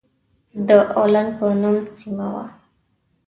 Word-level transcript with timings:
د 0.67 0.69
اولنګ 0.99 1.29
په 1.39 1.45
نوم 1.61 1.77
سيمه 1.97 2.27
وه. 2.33 2.45